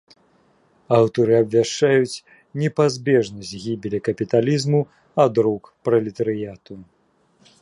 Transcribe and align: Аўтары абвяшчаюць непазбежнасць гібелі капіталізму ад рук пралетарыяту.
Аўтары 0.99 1.33
абвяшчаюць 1.41 2.23
непазбежнасць 2.61 3.53
гібелі 3.67 3.99
капіталізму 4.11 4.81
ад 5.27 5.33
рук 5.45 5.63
пралетарыяту. 5.89 6.73